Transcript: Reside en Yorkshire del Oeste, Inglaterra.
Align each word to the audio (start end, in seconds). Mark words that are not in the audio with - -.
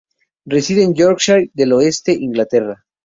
Reside 0.45 0.81
en 0.81 0.95
Yorkshire 0.95 1.51
del 1.53 1.73
Oeste, 1.73 2.11
Inglaterra. 2.13 2.87